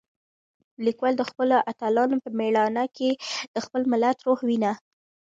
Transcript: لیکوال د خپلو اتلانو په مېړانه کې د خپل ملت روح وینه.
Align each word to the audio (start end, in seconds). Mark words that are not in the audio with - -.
لیکوال 0.85 1.13
د 1.17 1.23
خپلو 1.29 1.55
اتلانو 1.71 2.15
په 2.23 2.29
مېړانه 2.39 2.83
کې 2.97 3.09
د 3.53 3.55
خپل 3.65 3.81
ملت 3.91 4.17
روح 4.25 4.39
وینه. 4.47 4.71